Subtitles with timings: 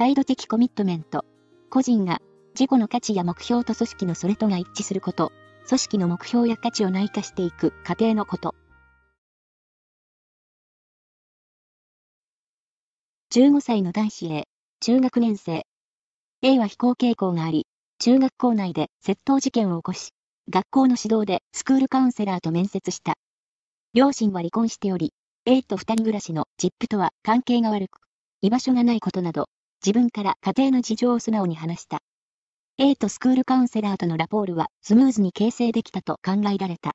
[0.00, 1.26] 態度的コミットメント。
[1.68, 2.22] 個人が
[2.54, 5.30] 自己の価値や目標と組織のそれとが一致すること。
[5.68, 8.54] 組織の目標や価値を内化していく過程のこと。
[13.34, 14.44] 15歳の男子 A、
[14.80, 15.66] 中学年生。
[16.40, 17.66] A は非行傾向があり、
[17.98, 20.12] 中学校内で窃盗事件を起こし、
[20.48, 23.18] 学校の指導でスクールカウンセラーと面接した。
[23.92, 25.12] 両親は離婚しており、
[25.44, 27.98] A と二人暮らしのジップとは関係が悪く、
[28.40, 29.50] 居場所がないことなど、
[29.84, 32.00] 自分から家庭の事情を素直に話した。
[32.76, 36.92] A とスクールカウンセラーとのラポールはスムーズに形成できたと考えられた。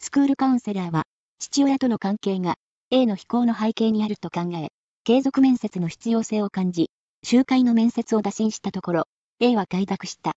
[0.00, 1.04] スクールカウンセラーは、
[1.40, 2.56] 父親との関係が
[2.90, 4.68] A の非行の背景にあると考え、
[5.04, 6.90] 継続面接の必要性を感じ、
[7.24, 9.04] 集会の面接を打診したところ、
[9.40, 10.32] A は快諾した。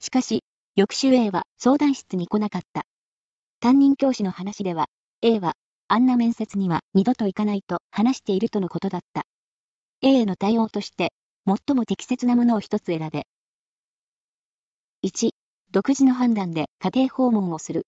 [0.00, 0.44] しかし、
[0.76, 2.84] 翌週 A は相談室に来なかった。
[3.60, 4.86] 担任教師の話では、
[5.22, 5.54] A は、
[5.88, 9.24] あんな面接には二度と行かないと話しているとのことだった。
[10.02, 11.12] A への対応として、
[11.46, 13.26] 最も適切なものを一つ選べ。
[15.02, 15.30] 1、
[15.70, 17.86] 独自の判断で家庭訪問をする。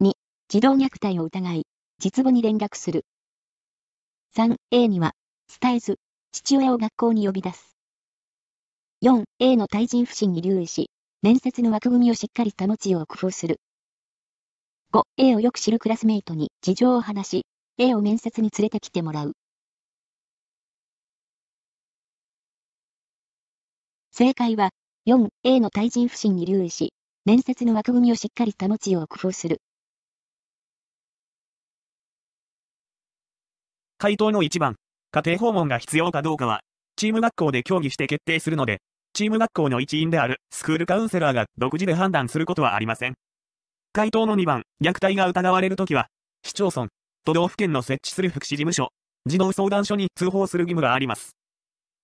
[0.00, 0.12] 2、
[0.48, 1.66] 児童虐待を疑い、
[1.98, 3.06] 実母に連絡する。
[4.36, 5.12] 3、A には、
[5.60, 5.98] 伝えず、
[6.32, 7.76] 父親を学校に呼び出す。
[9.02, 10.90] 4、A の対人不信に留意し、
[11.22, 13.60] 面接の枠組みをしっかり保つよう工夫する。
[14.92, 17.46] 5、A をよく知るクラスメイトに事情を話し、
[17.78, 19.32] A を面接に連れてきてもらう。
[24.16, 24.70] 正解は、
[25.08, 26.92] 4、A の対人不信に留意し、
[27.24, 29.60] 面接の枠組みをしっかり保つよう工夫する。
[33.98, 34.76] 回答の1番、
[35.10, 36.60] 家庭訪問が必要かどうかは、
[36.94, 38.82] チーム学校で協議して決定するので、
[39.14, 43.14] チーム学校の一員であるスクールカウンセラーが独自で判断することはありません。
[43.92, 46.06] 回答の2番、虐待が疑われるときは、
[46.44, 46.86] 市町村、
[47.24, 48.90] 都道府県の設置する福祉事務所、
[49.26, 51.32] 児童相談所に通報する義務があります。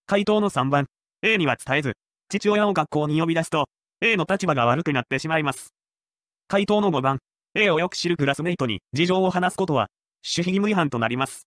[0.07, 0.87] 回答の3番、
[1.23, 1.97] A には伝えず、
[2.31, 3.69] 父親を学校に呼び出すと、
[4.01, 5.75] A の立場が悪くなってしまいます。
[6.49, 7.19] 回答の5番、
[7.55, 9.89] A をよく知るクラスメイトに事情を話すことは、
[10.25, 11.47] 守秘義務違反となります。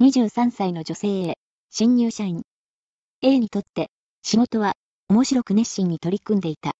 [0.00, 1.38] 23歳の女性 A、
[1.70, 2.42] 新入社員。
[3.22, 3.90] A にとって、
[4.22, 4.72] 仕事は、
[5.08, 6.72] 面白く熱心に取り組んでいた。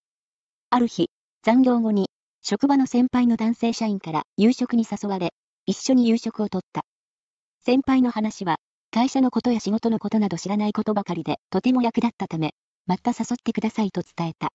[0.71, 1.11] ある日、
[1.45, 2.11] 残業後に、
[2.43, 5.33] 職場の先輩の男性社員から夕食に誘われ、
[5.65, 6.83] 一緒に夕食をとった。
[7.67, 8.59] 先輩の話は、
[8.93, 12.55] 会社のことや仕事のことなど知らないことばかりで、とても役立ったため、
[12.87, 14.51] また誘ってくださいと伝えた。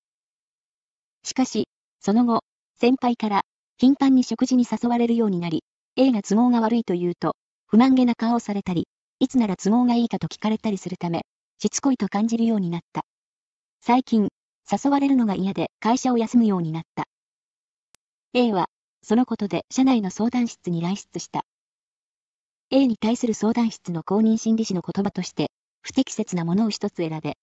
[1.22, 1.68] しかし、
[2.00, 2.46] その後、
[2.80, 3.42] 先輩から、
[3.78, 5.66] 頻繁に食事に誘われるようになり、
[5.98, 7.36] A が都合が悪いと言うと、
[7.68, 8.88] 不満げな顔をされたり、
[9.20, 11.26] いつなら都合がいいかと聞かれたりするため、
[11.60, 13.02] しつこいと感じるようになった。
[13.82, 14.30] 最近、
[14.72, 17.04] 誘われるのが嫌で会社を休むようになった。
[18.34, 18.68] A は、
[19.02, 21.44] そのことで社内の相談室に来室した。
[22.74, 25.52] A に対する相談室の公認心理師の言葉として、
[25.82, 27.36] 不適切なものを一つ選べ。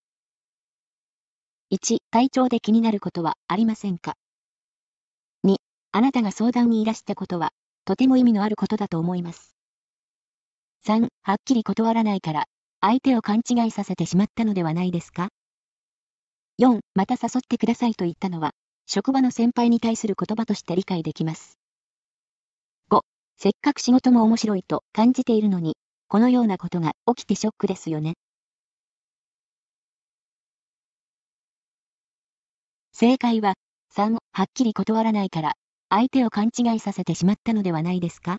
[1.71, 4.15] 1、体調で気になることはありませんか
[5.44, 5.56] ?2、
[5.93, 7.50] あなたが相談にいらしたことは、
[7.84, 9.55] とても意味のあることだと思います。
[10.87, 12.47] 3、はっきり断らないから、
[12.81, 15.28] 相手を勘違いさせてしまったのではないですか
[16.59, 18.53] ?4、また誘ってくださいと言ったのは、
[18.87, 21.58] 職場の先輩に対する言葉として理解できます。
[23.41, 25.76] せっかく仕事も面白いと感じているのに、
[26.09, 28.15] このようなことが起きてショックですよね。
[32.93, 33.54] 正解は、
[33.94, 35.53] 3、はっきり断らないから、
[35.88, 38.38] 相手を勘違いさせてしまったのではないですか？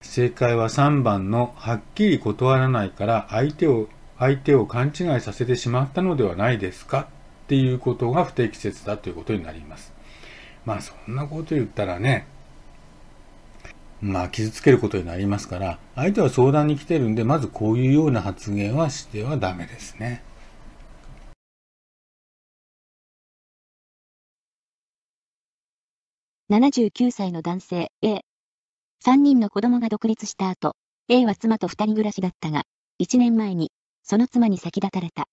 [0.00, 3.88] 正解は3番のはっきり断らないから相手を
[4.20, 7.08] 相手を勘違いさせてしまったのではないですか？
[7.44, 9.92] っていうことが不適切だということになります。
[10.64, 12.28] まあそんなこと言ったらね、
[14.04, 20.22] まあ傷つけることになりますから、相手は相談に来てるんで、まずこういうような発言はしてはダメですね。
[26.50, 28.20] 79歳の男性 A
[29.02, 30.76] 3人の子供が独立した後、
[31.08, 32.64] A は妻と二人暮らしだったが、
[33.02, 33.72] 1年前に、
[34.02, 35.24] その妻に先立たれた。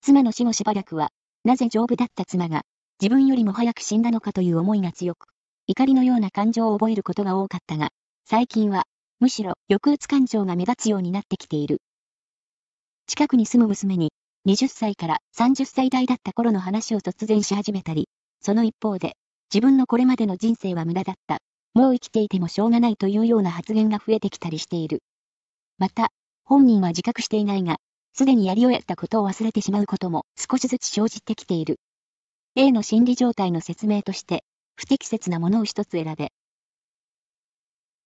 [0.00, 1.10] 妻の死後しばらくは、
[1.44, 2.62] なぜ丈夫だった妻が、
[3.00, 5.31] 自分よりも早く死んだのかという思いが強く、
[5.66, 7.90] 怒りのような感情を覚えることが多かったが、
[8.24, 8.84] 最近は、
[9.20, 11.80] むしろ抑うつ感情が目立つようになってきている。
[13.06, 14.12] 近くに住む娘に、
[14.46, 18.08] 20歳から30歳代だった頃の話を突然し始めたり、
[18.40, 19.16] その一方で、
[19.52, 21.38] 自分のこれまでの人生は無駄だった
[21.74, 25.02] もう生きていてもしょうがないというような発言が増えてきたりしている。
[25.78, 26.10] また、
[26.44, 27.78] 本人は自覚していないが、
[28.12, 31.80] すでにやり終えたことを忘れてしまうことも少しずつ生じてきている。
[32.56, 36.32] A の心理状態の説明として、不適切なものを一つ選べ。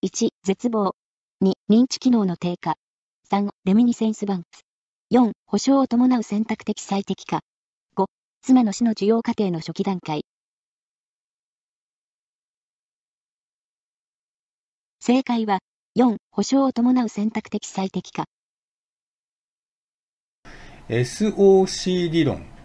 [0.05, 0.95] 1、絶望。
[1.43, 2.77] 2、認知機能の低下。
[3.31, 4.49] 3、レミニセンスバンク。
[5.13, 7.41] 4、保証を伴う選択的最適化。
[7.97, 8.07] 5、
[8.43, 10.25] 妻の死の需要過程の初期段階。
[15.01, 15.61] 正解は、
[15.97, 18.25] 4、保証を伴う選択的最適化。
[20.89, 22.56] SOC 理論。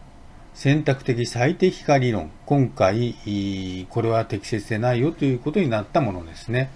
[0.54, 2.30] 選択的最適化理論。
[2.46, 3.16] 今回、
[3.90, 6.70] これは適切でないよということになったものですね。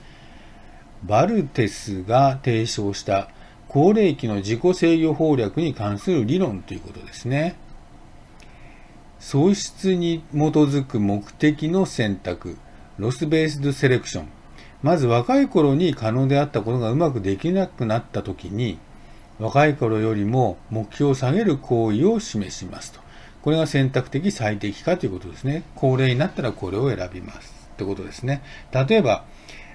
[1.04, 3.30] バルテスが提唱した
[3.68, 7.56] 高齢期の自己制御法略に関する理論ということですね。
[9.20, 12.58] 喪失に基づく目的の選択、
[12.98, 14.28] ロスベースドセレクション。
[14.84, 18.80] まず若い頃に可能であったことがうまくできなくなった時に、
[19.38, 23.05] 若い頃よりも目標を下げる行為を示しますと。
[23.46, 25.62] これが選択的最適化ということですね。
[25.76, 27.70] 高齢になったらこれを選びます。
[27.74, 28.42] ってことですね。
[28.74, 29.24] 例えば、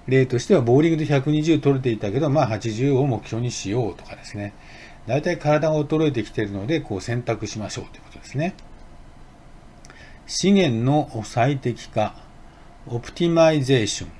[0.09, 4.55] 例としては、ボーリングで120取れていたけど、まあ80を目標にしようとかですね。
[5.07, 8.55] 大体体が衰えてきているので、こう選択しましょうということですね。
[10.27, 12.17] 資源の最適化、
[12.89, 14.20] オプティマイゼーション。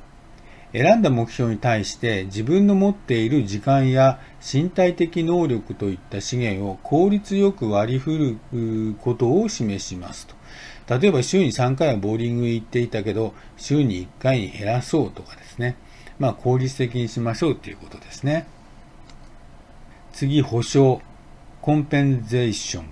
[0.72, 10.34] 選んだ目標に対して自分の持っている時間や身体的能力といった資源を効率よく割り振ることを示しますと。
[10.99, 15.76] 例えば週に3回はボーリングに行っていたけど、週に1回に減らそうとかですね。
[16.19, 18.46] まあ効率的にしましょうということですね。
[20.12, 21.00] 次、保証。
[21.61, 22.84] コンペンゼーション。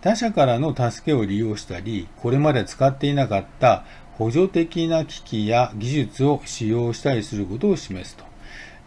[0.00, 3.84] 他者からの助けを利用したり、これまで使っていなかった
[4.18, 8.24] 補助的な機器や技術を使用したりすることを示すと。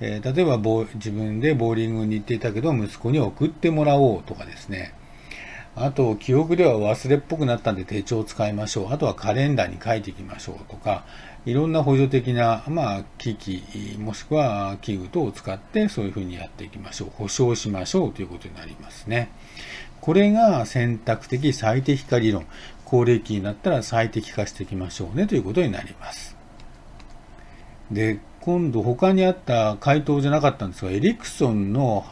[0.01, 0.57] えー、例えば
[0.95, 4.93] 自分でボーリングに行っていたけど息子に送ってもらおうとかですね。
[5.73, 8.93] あと、記憶では忘れっぽくなったんで手帳を使いましょう。
[8.93, 11.05] あとはカレンダーに書いていきましょうとか、
[11.45, 13.63] いろんな補助的な、まあ、機器、
[13.97, 17.11] もしくは器具等を使ってそういうふうにやっていきましょう。
[17.15, 19.29] 保証しましょうということになりますね。
[20.01, 22.45] これが選択的最適化理論。
[22.91, 26.35] 高齢期になったら最適化していきましょうねということになります。
[27.89, 32.03] で、今度他にあった回答じゃなかったんですが、エリクソンの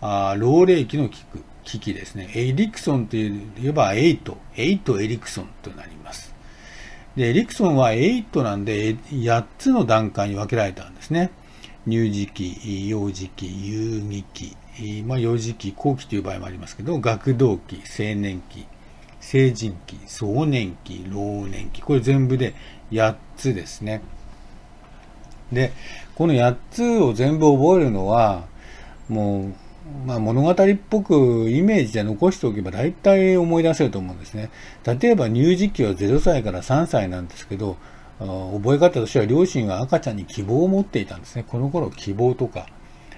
[0.00, 1.26] あ老齢期の機器
[1.64, 2.30] 機器ですね。
[2.34, 3.30] エリクソンとい
[3.62, 6.34] えば8、8エリクソンとなります。
[7.14, 11.30] で、エリクソンは8なんで8つの段階に分けられたんですね。
[11.86, 14.56] 乳児期、幼児期、有児期、
[15.04, 18.66] まあ、幼児期、後期という場合もありますけど、学童期、青年期、
[19.22, 22.54] 成人期、壮年期、老年期、これ全部で
[22.90, 24.02] 8つですね。
[25.52, 25.72] で、
[26.14, 28.44] この8つを全部覚えるのは、
[29.08, 30.54] もう、まあ、物語っ
[30.90, 34.50] ぽくイメージで残しておけば大体思い出せると思うんですね。
[34.84, 37.76] 例えば乳児期は0歳から3歳なんですけど、
[38.18, 41.44] 覚え方としては両親が赤ちゃんに希望を持っていたんですね。
[41.46, 42.66] この頃希望とか、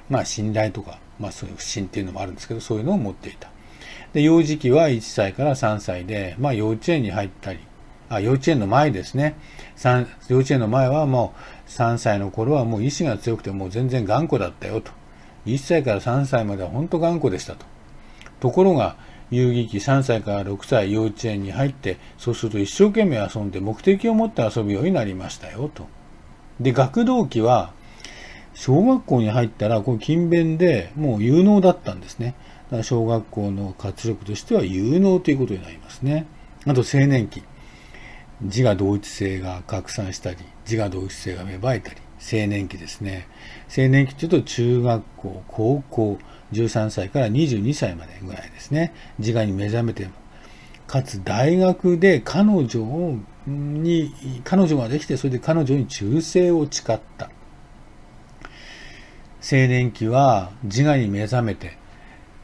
[0.09, 3.51] まあ信頼とか、まあそういう不信っていうのもあるんですけど、そういうのを持っていた。
[4.15, 7.59] で、幼児期は1歳から3歳で、まあ幼稚園に入ったり、
[8.09, 9.35] あ、幼稚園の前ですね。
[10.29, 11.35] 幼稚園の前はも
[11.67, 14.93] う3歳の頃はもう意志が強くてもう全然頑固だったよと。
[15.47, 17.67] 1歳から3歳までは本当頑固でしたと。
[18.41, 18.97] ところが、
[19.31, 25.89] 遊戯期3歳から6歳幼稚園に入って、そうすると一生懸命遊んで目的を持って遊ぶようになりましたよと。
[26.61, 27.73] で、学童期は、
[28.53, 32.37] 小学校に入ったら、この勤勉でもう有能だったんですね。
[32.83, 36.27] 小学校の活力としては有能ということになりますね。
[36.67, 37.43] あと青年期。
[38.43, 40.37] 自我同一性が拡散したり、
[40.69, 43.29] 自我同一性が芽生えたり、青年期ですね。
[43.77, 46.19] 青年期というと中学校、高校、
[46.53, 48.93] 13歳から22歳までぐらいですね。
[49.19, 50.09] 自我に目覚めて、
[50.87, 54.13] かつ大学で彼女をに、
[54.45, 57.31] 彼女ができて、それで彼女に忠誠を誓った。
[59.41, 61.77] 青年期は自我に目覚めて、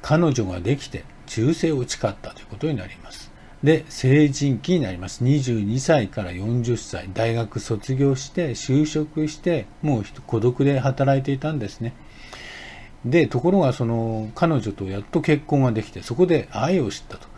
[0.02, 3.30] 彼女ができて忠誠を誓ったということになります。
[3.62, 5.22] で、成人期になります。
[5.22, 11.92] 22歳から40歳、大学卒業して、就職して、もう孤独で働いていたんですね。
[13.04, 17.28] で、ところがその彼女とやっと結婚ができて、そこで愛を知ったと。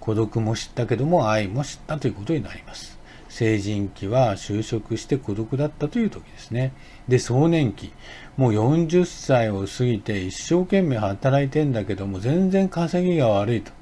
[0.00, 2.98] 孤独も知ったけども愛も知ったということになります。
[3.28, 6.72] 成人期は就職して孤独だったという時ですね。
[7.10, 7.92] で、壮年期。
[8.36, 13.72] もう40歳を過ぎて一生懸命働いてんだけども全然稼ぎが悪いと。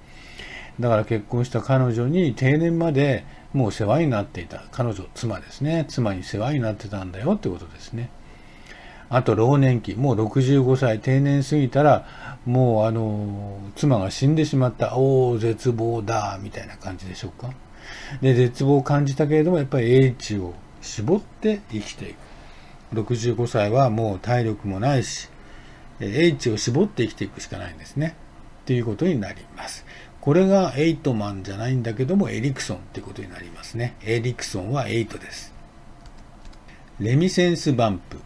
[0.81, 4.65] だから結婚した彼女に定年までもう世話になっていた。
[4.73, 5.85] 彼女、妻ですね。
[5.89, 8.11] 妻に世話になってたんだよってことですね。
[9.11, 9.95] あと、老年期。
[9.95, 12.07] もう65歳定年過ぎたら、
[12.47, 14.97] もうあの、妻が死んでしまった。
[14.97, 17.51] おお、絶望だ、みたいな感じでしょうか。
[18.23, 22.28] で、絶望を感じたけれども、やっぱり英知を絞って生きていく。
[22.95, 25.29] 65歳はもう体力もないし、
[26.01, 28.15] H を絞って生きていくしかないんですね。
[28.67, 29.85] ということになります。
[30.21, 33.97] これがエイトマンじゃないんだけども、エリクソンってことになりますね。
[34.05, 35.55] エリクソンは8です。
[37.01, 38.19] レミセンスバンプ。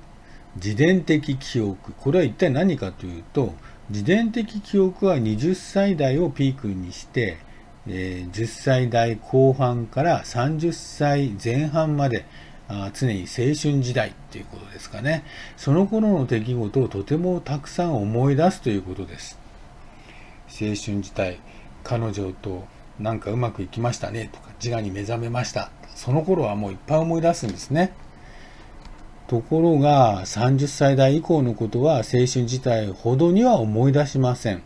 [0.57, 1.93] 自伝的記憶。
[1.93, 3.55] これは一体何かというと、
[3.91, 7.39] 自伝的記憶は20歳代をピークにして、
[7.87, 12.25] え、10歳代後半から30歳前半まで
[12.93, 15.25] 常に青春時代っていうことですかね。
[15.57, 19.39] その頃の出来事をとてもたくさん思い出すということです。
[20.49, 21.41] 青春時代、
[21.85, 22.67] 彼女と
[22.99, 25.71] なんかうまくいきましたねとか、自我に目覚めました。
[25.95, 27.93] その頃はもういっぱい思い出すんですね。
[29.29, 34.63] ところが、30歳代以降のことは青春自体ほどには思い出しません。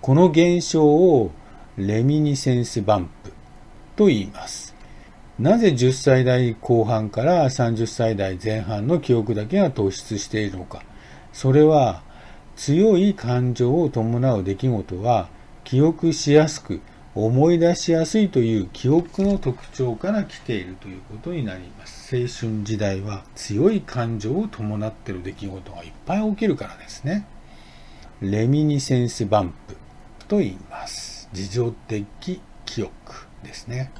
[0.00, 1.32] この現象を
[1.76, 3.32] レミニセンスバンプ
[3.96, 4.77] と言います。
[5.38, 10.82] なぜ10歳代後半から30歳代前半の記憶だけが突出しているのか。
[11.32, 12.02] それは
[12.56, 15.28] 強い感情を伴う出来事は
[15.62, 16.80] 記憶しやすく
[17.14, 22.16] 思い出しやすいという記憶の特徴から来ているということになります。
[22.16, 27.26] 青春時代は強い感情を伴っている出来事がいっぱい起きるからですね。
[28.20, 29.76] レミニセンスバンプ
[30.26, 31.28] と言います。
[31.32, 32.92] 自助的記憶
[33.44, 33.92] ですね。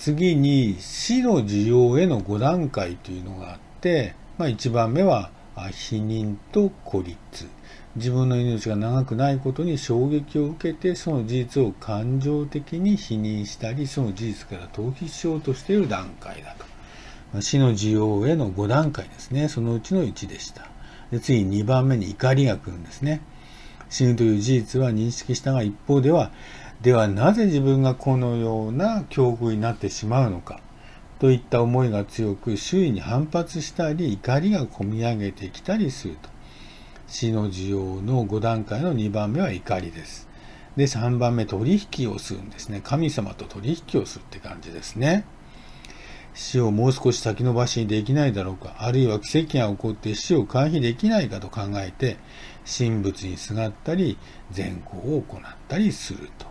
[0.00, 5.30] 次に死の需要への5段階というのがあって、まあ、1番目は
[5.72, 7.46] 否認と孤立。
[7.96, 16.64] 自分の命が長くないことに衝撃を受けてその事実を感情的に否認したりその事実から逃避しようとしている段階だと、
[17.34, 19.48] まあ、死の需要への5段階ですね。
[19.48, 20.66] そのうちの1でした。
[21.12, 23.20] で次2番目に怒りが来るんですね。
[23.90, 26.30] 死ぬという事実は認識したが一方では
[26.82, 30.60] ではなぜ自分がこのような境遇になってしまうのか？
[31.18, 36.30] といった思いが強く周囲に反発したり怒りがこみ上げてきたりすると。
[37.06, 40.26] 死の需要の5段階の2番目は怒りです。
[40.76, 42.80] で3番目取引をするんですね。
[42.82, 45.26] 神様と取引をするって感じですね。
[46.32, 48.76] 死をもう少し先延ばしにできないだろうか。
[48.78, 52.16] あるいは奇跡が起こって死を回避できないかと考えて
[52.64, 54.16] 神仏にすがったり
[54.50, 56.48] 善行を行ったりすると。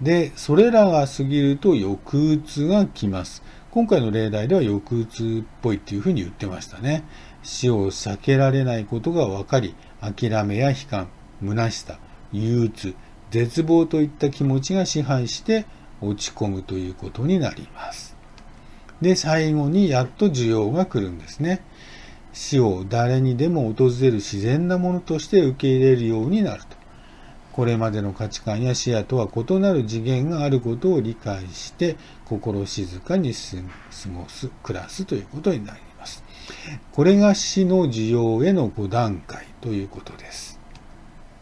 [0.00, 3.42] で、それらが過ぎると抑うつが来ます。
[3.70, 7.04] 今回の例題では抑うつっぽいっていうふうに言ってましたね。
[7.42, 11.08] 死を避けられないことが分かり、諦めや悲観、
[11.44, 11.98] 虚しさ、
[12.32, 12.94] 憂鬱、
[13.30, 15.66] 絶望といった気持ちが支配して
[16.00, 18.16] 落ち込むということになります。
[19.00, 21.62] で、最後にやっと需要が来るんですね。
[22.32, 26.79] 死を誰にでも訪れる自然なものとして受け入れるようになると。
[27.52, 33.56] これまでの価値観や視野とは異なる次元があることを理解して心静かに過
[34.08, 36.22] ごす、暮らすということになります。
[36.92, 40.60] これが死の需要への5段階ということです。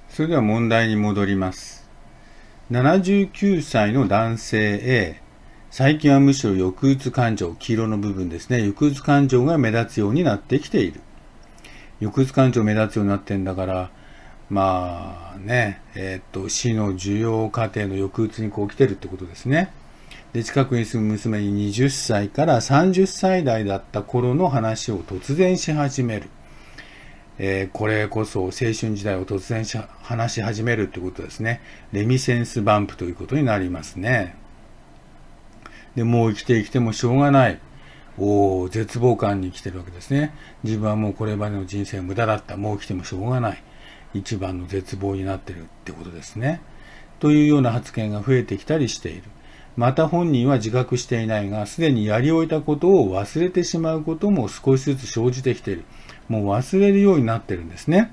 [0.08, 1.88] それでは問題に戻ります。
[2.70, 5.22] 79歳の男性 A、
[5.70, 11.00] 最近はむしろ抑うつ感情、黄色の部分ですね、抑うつ感情が目立つようになってきている。
[12.00, 13.90] 抑うつ感情目立つようになってんだから、
[14.50, 19.72] まあね、えっ、と、死の需要過程の抑うつにこう来てるってことですね。
[20.32, 26.28] で、近くに住む娘に20歳から30歳代だった頃の話を突然し始める。
[27.38, 31.60] えー、これこそ青春時代を突然し話し始めるってことですね。
[31.92, 34.36] レミセンスバンプということになりますね。
[35.94, 37.60] で、もう生きて生きてもしょうがない。
[38.18, 40.34] おお、絶望感に来てるわけですね。
[40.64, 42.56] 自分はもうこれまでの人生無駄だった。
[42.56, 43.62] もう生きてもしょうがない。
[44.14, 46.60] 一番の絶望になってるってことですね。
[47.20, 49.22] というような発言が増えてきたりしている。
[49.76, 55.84] また本人は自覚していないが、すでにやり終えたことを忘れてしまうことも少しずつ生じてきている。
[56.28, 58.12] もう忘れるようになってるんですね。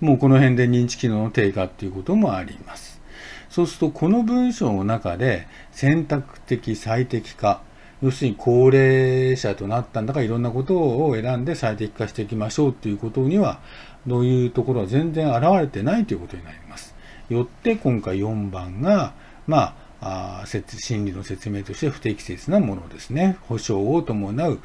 [0.00, 3.00] もうこの辺で認知機能の低下っていうこともあります。
[3.48, 7.62] そうすると、この文章の中で選択的最適化、
[8.02, 13.60] 要するに高齢者となったんだからいろんなことを選んで最適化していきましょうということには
[14.06, 16.94] というところは全然現れてないということになります。
[17.28, 19.14] よって今回4番が、
[19.46, 23.38] まあ、あ心理の説明として不適切なものですね。
[23.48, 24.60] 保証を伴う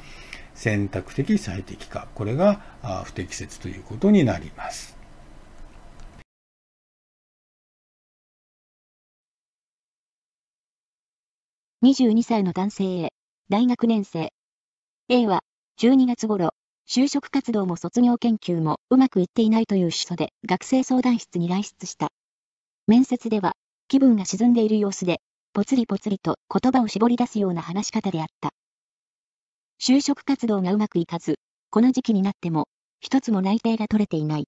[0.54, 2.08] 選択的最適化。
[2.14, 2.62] これが
[3.06, 4.98] 不適切ということになります。
[11.84, 13.14] 22歳の男性へ、
[13.50, 14.32] 大学年生。
[15.10, 15.42] A は、
[15.82, 16.54] 12月頃、
[16.88, 22.10] 就職活動も卒業研究もうまくいっていないという主訴で学生相談室に来室した。
[22.88, 23.54] 面接では
[23.88, 25.22] 気分が沈んでいる様子で、
[25.54, 28.52] ぽつりぽつりと言葉を絞り出すような話し方であった。
[29.80, 31.36] 就職活動がうまくいかず、
[31.70, 32.68] この時期になっても、
[33.02, 34.48] 一つも内定が取れていない。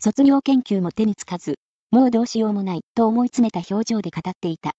[0.00, 1.54] 卒業研究も手につかず、
[1.90, 4.72] もうどうしようもないと思い詰めた表情で語っていた。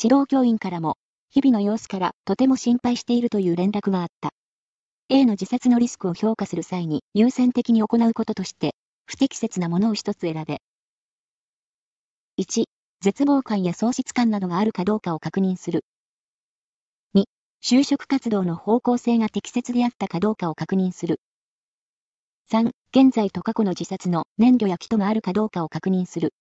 [0.00, 0.96] 指導教員からも、
[1.30, 4.32] 日々の様子からとても心配しているという連絡があった。
[5.14, 10.62] A の自殺のリスクを評価する際に優先的に行うこととして、不適切なものを一つ選べ。
[12.38, 12.64] 1、
[13.02, 15.84] 絶望感や喪失感などがあるかどうかを確認する。
[17.12, 17.26] 2、
[17.62, 21.20] 就職活動の方向性が適切であったかどうかを確認する。
[22.50, 26.32] 3、現在と過去の自殺の燃料や基礎があるかどうかを確認する。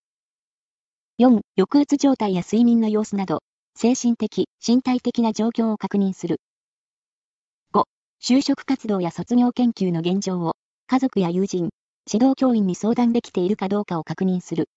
[1.17, 3.43] 4、抑うつ状態や睡眠の様子など、
[3.75, 6.39] 精神的、身体的な状況を確認する。
[8.23, 10.53] 就職活動や卒業研究の現状を、
[10.85, 11.71] 家族や友人、
[12.07, 14.69] 指導教員に相談できているかどうかを確認する。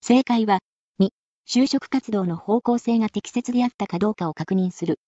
[0.00, 0.60] 正解は、
[1.00, 1.10] 2、
[1.48, 5.00] 就職活動の方向性が適切であったかどうかを確認する。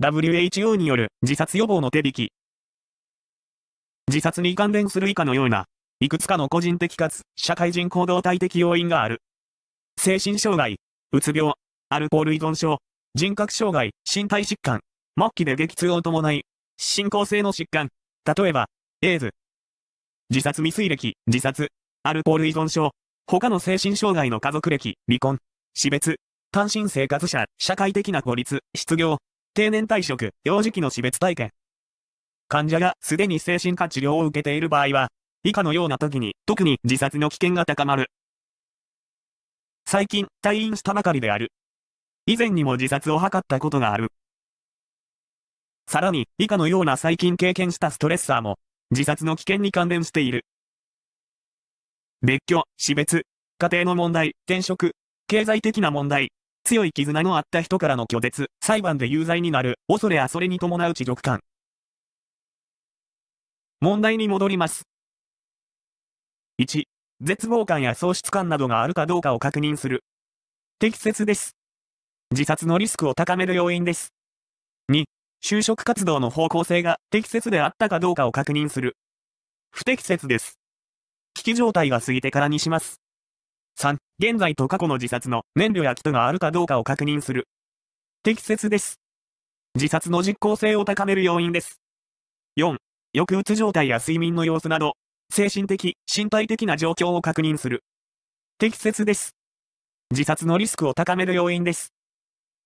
[0.00, 2.32] WHO による自殺予防の手引き。
[4.08, 5.66] 自殺に関連する以下のような、
[6.00, 9.20] いくつかの個人的かつ社会人行動体的要因がある。
[9.98, 10.78] 精神障害、
[11.14, 11.52] うつ病、
[11.90, 12.78] アルコール依存症、
[13.14, 14.80] 人格障害、身体疾患、
[15.18, 16.46] 末期で激痛を伴い、
[16.78, 17.90] 進行性の疾患、
[18.24, 18.70] 例えば、
[19.02, 19.34] エイズ、
[20.30, 21.68] 自殺未遂歴、自殺、
[22.02, 22.92] アルコール依存症、
[23.26, 25.38] 他の精神障害の家族歴、離婚、
[25.74, 26.16] 死別、
[26.50, 29.18] 単身生活者、社会的な孤立、失業、
[29.52, 31.50] 定年退職、幼児期の死別体験。
[32.48, 35.08] 患者がすでに精神科治療を受けている場合は、
[35.44, 38.06] 以下のような時に特に自殺の危険が高まる。
[39.92, 41.52] 最近退院したばかりである。
[42.24, 44.10] 以前にも自殺を図ったことがある。
[45.86, 48.58] さらに、以下のような最近経験したストレッサーも、
[48.90, 50.46] 自殺の危険に関連している。
[52.22, 53.26] 別居、死別、
[53.58, 54.92] 家庭の問題、転職、
[55.26, 56.32] 経済的な問題、
[56.64, 61.40] 強い絆のあった人からの拒絶、裁判で有罪になる、恐れやそれに伴う知力感。
[63.82, 64.84] 問題に戻ります。
[66.56, 66.84] 1、
[67.24, 70.02] 絶望感や喪失感などがあるかどうかを確認する。
[70.80, 71.54] 適切です。
[72.32, 74.12] 自殺のリスクを高める要因です。
[74.88, 75.04] 2、
[75.40, 78.96] 就職活動の方向性が適切であったかどうかを確認する。
[79.70, 80.58] 不適切です。
[81.34, 83.00] 危機状態が過ぎてからにします。
[83.76, 87.46] 3、現在と過去の自殺の燃料や基礎があるかどうかを確認する。
[88.24, 88.98] 適切です。
[89.76, 91.80] 自殺の実効性を高める要因です。
[92.56, 92.78] 4、
[93.14, 94.94] 抑うつ状態や睡眠の様子など、
[95.34, 97.84] 精神的、身体的な状況を確認する。
[98.58, 99.34] 適切です。
[100.10, 101.94] 自殺のリスクを高める要因です。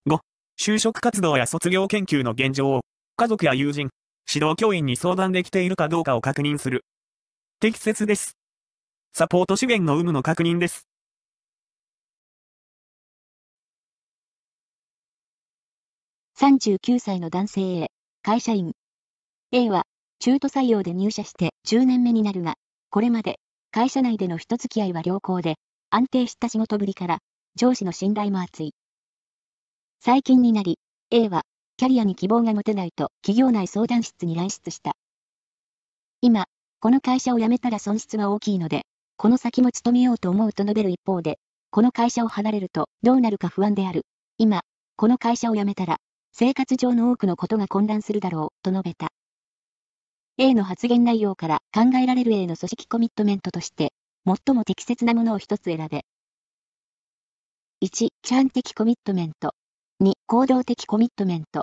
[0.09, 0.19] 5、
[0.59, 2.81] 就職活動や卒業研究の現状を、
[3.17, 3.91] 家族や友人、
[4.29, 6.85] 指導教員に相談できているかどうかを確認する。
[7.61, 8.37] 適切です。
[9.13, 10.89] サポート資源の有無の確認です。
[16.41, 17.91] 39歳の男性 A、
[18.23, 18.73] 会社員。
[19.53, 19.85] A は、
[20.19, 22.55] 中途採用で入社して10年目になるが、
[22.91, 23.39] これまで、
[23.71, 25.57] 会社内での人付き合いは良好で、
[25.91, 27.19] 安定した仕事ぶりから、
[27.57, 28.75] 上司の信頼も厚い。
[30.01, 30.79] 最近になり、
[31.11, 31.43] A は、
[31.77, 34.93] キャリアに希望が持てないと企業内相談室に来室した。
[36.23, 36.47] 今、
[36.81, 41.39] この会社を辞めたら損失は大きいので、この先も勤めようと思うと述べる一方で、
[41.71, 44.07] この会社を離れるとどうなるか不安である。
[44.39, 44.63] 今、
[44.97, 45.99] この会社を辞めたら、
[46.33, 49.09] 生活上の多くのことが混乱するだろう、と述べた。
[50.39, 53.95] A の発言内容から考えられる A の組織コミットメントとして、
[54.27, 56.05] 最も適切なものを一つ選べ。
[57.83, 59.55] 1、チャン的コミットメント。
[60.03, 61.63] 2、行動的コミットメント。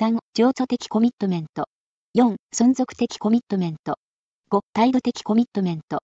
[0.00, 1.66] 3、情緒的コミットメント。
[2.16, 3.94] 4、存続的コミットメント。
[4.50, 6.00] 5、態度的コミットメント。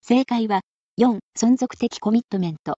[0.00, 0.60] 正解は、
[1.00, 2.76] 4、存続的コミットメント。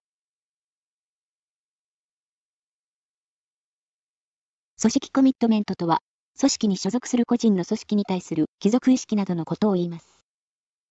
[4.85, 5.97] 組織コミットメントとは、
[6.39, 10.05] 組織に所属する個人の組織に対する帰属意識などのことを言います。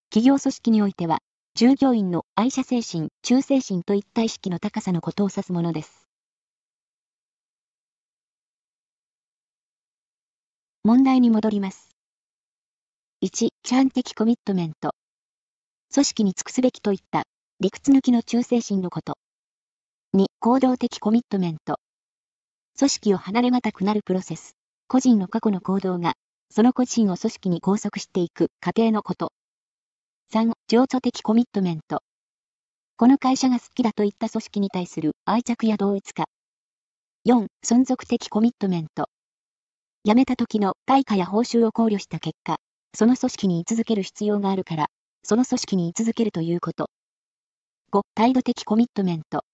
[0.09, 1.19] 企業組織においては、
[1.53, 6.09] 従業員の愛社精神、忠誠心といった意識の高さのことを指すものです。
[10.83, 11.95] 問題に戻ります。
[13.23, 14.91] 1、チャン的コミットメント。
[15.93, 17.23] 組織に尽くすべきといった
[17.61, 19.17] 理屈抜きの忠誠心のこと。
[20.17, 21.77] 2、行動的コミットメント。
[22.77, 24.57] 組織を離れがたくなるプロセス。
[24.89, 26.15] 個人の過去の行動が、
[26.51, 29.31] その個人を組織に拘束していく過程のこと。
[30.33, 32.03] 3、情緒的コミットメント。
[32.97, 36.25] この会社が好きだといった組織に対する愛着や同一化。
[37.25, 39.07] 4、存続的コミットメント。
[40.03, 42.57] 辞めた時の対価や報酬を考慮した結果、
[42.93, 44.87] その組織に居続ける必要があるから、
[45.23, 46.89] その組織に居続けるということ。
[47.93, 49.45] 5、態度的コミットメント。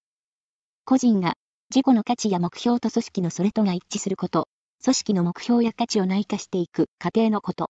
[0.85, 1.35] 個人が
[1.73, 4.49] 自己の価値や目標と組織のそれとが一致すること、
[4.83, 7.69] 組織の目標や価値を内化していく過程のこと。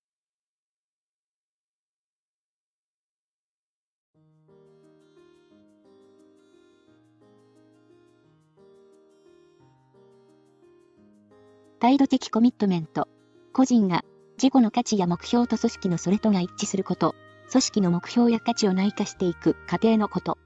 [11.80, 13.08] 態度的コミットメント。
[13.54, 14.04] 個人が
[14.42, 17.14] 自己の価値や目標と組織のそれとが一致すること、
[17.52, 20.40] 組織の目標や価値を内化していく過程のこと。